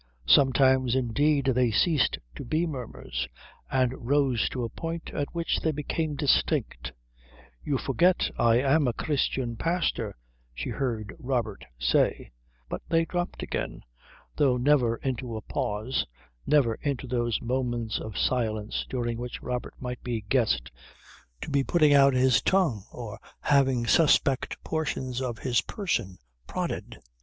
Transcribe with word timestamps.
Sometimes, 0.25 0.95
indeed, 0.95 1.45
they 1.53 1.69
ceased 1.69 2.17
to 2.33 2.43
be 2.43 2.65
murmurs 2.65 3.27
and 3.69 4.07
rose 4.07 4.49
to 4.49 4.63
a 4.63 4.69
point 4.69 5.11
at 5.13 5.27
which 5.31 5.59
they 5.59 5.71
became 5.71 6.15
distinct 6.15 6.91
"You 7.63 7.77
forget 7.77 8.31
I 8.35 8.55
am 8.61 8.87
a 8.87 8.93
Christian 8.93 9.57
pastor," 9.57 10.15
she 10.55 10.71
heard 10.71 11.13
Robert 11.19 11.65
say 11.77 12.31
but 12.67 12.81
they 12.89 13.05
dropped 13.05 13.43
again, 13.43 13.83
though 14.37 14.57
never 14.57 14.95
into 14.97 15.37
a 15.37 15.41
pause, 15.43 16.07
never 16.47 16.79
into 16.81 17.05
those 17.05 17.39
moments 17.39 17.99
of 17.99 18.17
silence 18.17 18.87
during 18.89 19.19
which 19.19 19.43
Robert 19.43 19.75
might 19.79 20.01
be 20.01 20.21
guessed 20.29 20.71
to 21.41 21.51
be 21.51 21.63
putting 21.63 21.93
out 21.93 22.15
his 22.15 22.41
tongue 22.41 22.85
or 22.91 23.19
having 23.41 23.85
suspect 23.85 24.63
portions 24.63 25.21
of 25.21 25.37
his 25.37 25.61
person 25.61 26.17
prodded. 26.47 26.97